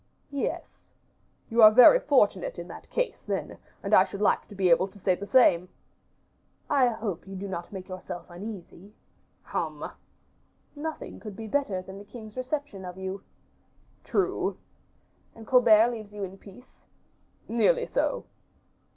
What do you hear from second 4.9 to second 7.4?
say the same." "I hope you